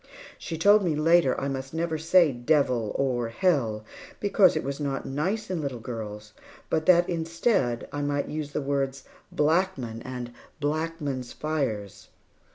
She 0.39 0.57
told 0.57 0.83
me, 0.83 0.95
later, 0.95 1.39
I 1.39 1.47
must 1.47 1.75
never 1.75 1.99
say 1.99 2.31
"devil," 2.31 2.91
or 2.95 3.29
"hell," 3.29 3.85
because 4.19 4.55
it 4.55 4.63
was 4.63 4.79
not 4.79 5.05
nice 5.05 5.51
in 5.51 5.61
little 5.61 5.79
girls, 5.79 6.33
but 6.71 6.87
that, 6.87 7.07
instead, 7.07 7.87
I 7.93 8.01
might 8.01 8.27
use 8.27 8.51
the 8.51 8.63
words, 8.63 9.03
"blackman," 9.31 10.01
and 10.01 10.33
"blackman's 10.59 11.33
fires." 11.33 12.07